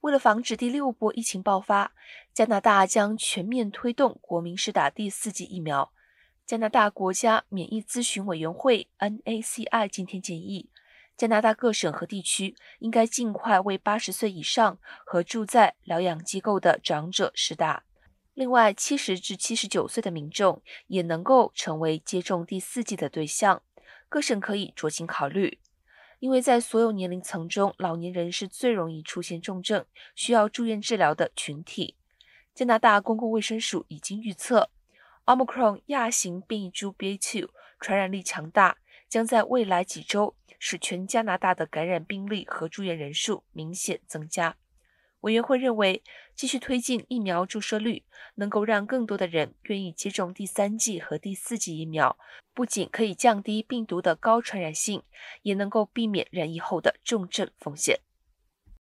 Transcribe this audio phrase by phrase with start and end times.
[0.00, 1.92] 为了防止第六波疫情爆发，
[2.32, 5.92] 加拿大将全面推动国民施打第四剂疫苗。
[6.46, 10.70] 加拿大国家免疫咨询委员会 （NACI） 今天建议，
[11.16, 17.84] 加拿大各省和地区应该尽快为八十岁以上和住在疗养机构的长者施打。
[18.34, 23.62] 另外，七十至七十九岁的民众也能够成为接种第四剂的对象。
[24.08, 25.58] 各省可以酌情考虑，
[26.20, 29.84] 因为在所有年龄层中，老年人是最容易出现重症、
[30.14, 31.94] 需要住院治疗的群体。
[32.54, 34.70] 加拿大公共卫生署已经预测。
[35.26, 38.78] Omicron 亚型变异株 BA.2 传染力强大，
[39.08, 44.56] 将在未来几周使全加拿大的感染病例和住院人数明显增加。
[45.28, 46.02] 委员会认为，
[46.34, 48.02] 继续推进疫苗注射率，
[48.36, 52.16] 能够让更多的人愿意接种第三剂和第四剂疫苗，
[52.54, 55.02] 不仅可以降低病毒的高传染性，
[55.42, 58.00] 也能够避免染疫后的重症风险。